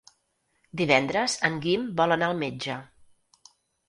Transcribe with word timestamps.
Divendres 0.79 1.35
en 1.49 1.59
Guim 1.65 1.83
vol 1.99 2.15
anar 2.15 2.31
al 2.31 2.39
metge. 2.45 2.79